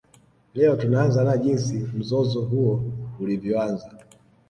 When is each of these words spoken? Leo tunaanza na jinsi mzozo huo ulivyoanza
Leo 0.53 0.75
tunaanza 0.75 1.23
na 1.23 1.37
jinsi 1.37 1.73
mzozo 1.93 2.41
huo 2.41 2.83
ulivyoanza 3.19 3.91